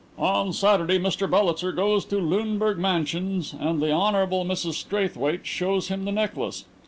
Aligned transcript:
"On 0.17 0.51
Saturday 0.51 0.97
Mr 0.97 1.29
Bellitzer 1.29 1.71
goes 1.71 2.05
to 2.05 2.15
Luneburg 2.15 2.79
Mansions 2.79 3.53
and 3.53 3.79
the 3.79 3.91
Hon. 3.91 4.15
Mrs 4.47 4.73
Straithwaite 4.73 5.45
shows 5.45 5.89
him 5.89 6.05
the 6.05 6.11
necklace. 6.11 6.65